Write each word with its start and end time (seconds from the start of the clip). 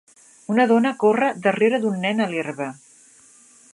Una 0.53 0.63
dona 0.71 0.93
corre 1.03 1.29
darrere 1.47 1.81
d'un 1.83 2.01
nen 2.07 2.25
a 2.25 2.27
l'herba. 2.33 2.71